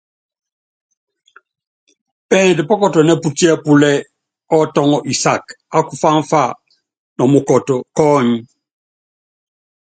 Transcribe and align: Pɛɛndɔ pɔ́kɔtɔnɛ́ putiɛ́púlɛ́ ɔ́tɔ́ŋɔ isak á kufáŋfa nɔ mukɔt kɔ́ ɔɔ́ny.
Pɛɛndɔ 2.27 2.61
pɔ́kɔtɔnɛ́ 2.69 3.19
putiɛ́púlɛ́ 3.23 3.95
ɔ́tɔ́ŋɔ 4.57 4.97
isak 5.13 5.43
á 5.77 5.79
kufáŋfa 5.87 6.41
nɔ 7.15 7.23
mukɔt 7.31 7.67
kɔ́ 7.97 8.07
ɔɔ́ny. 8.13 8.35